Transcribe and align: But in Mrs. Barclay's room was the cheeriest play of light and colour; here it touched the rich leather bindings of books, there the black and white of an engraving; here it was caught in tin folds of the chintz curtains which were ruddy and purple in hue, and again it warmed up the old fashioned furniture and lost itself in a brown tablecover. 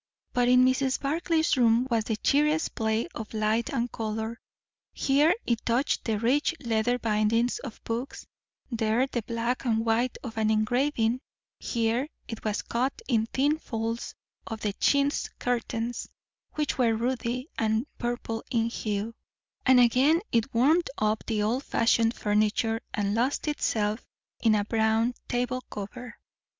But 0.33 0.49
in 0.49 0.65
Mrs. 0.65 0.99
Barclay's 0.99 1.55
room 1.55 1.85
was 1.91 2.05
the 2.05 2.15
cheeriest 2.15 2.73
play 2.73 3.05
of 3.13 3.35
light 3.35 3.69
and 3.71 3.91
colour; 3.91 4.41
here 4.93 5.31
it 5.45 5.63
touched 5.63 6.05
the 6.05 6.17
rich 6.17 6.55
leather 6.59 6.97
bindings 6.97 7.59
of 7.59 7.83
books, 7.83 8.25
there 8.71 9.05
the 9.05 9.21
black 9.21 9.63
and 9.63 9.85
white 9.85 10.17
of 10.23 10.39
an 10.39 10.49
engraving; 10.49 11.19
here 11.59 12.07
it 12.27 12.43
was 12.43 12.63
caught 12.63 12.99
in 13.07 13.27
tin 13.27 13.59
folds 13.59 14.15
of 14.47 14.61
the 14.61 14.73
chintz 14.73 15.29
curtains 15.37 16.09
which 16.55 16.79
were 16.79 16.95
ruddy 16.95 17.51
and 17.59 17.85
purple 17.99 18.43
in 18.49 18.69
hue, 18.69 19.13
and 19.67 19.79
again 19.79 20.19
it 20.31 20.51
warmed 20.51 20.89
up 20.97 21.23
the 21.27 21.43
old 21.43 21.63
fashioned 21.63 22.15
furniture 22.15 22.81
and 22.91 23.13
lost 23.13 23.47
itself 23.47 24.03
in 24.39 24.55
a 24.55 24.65
brown 24.65 25.13
tablecover. 25.29 26.13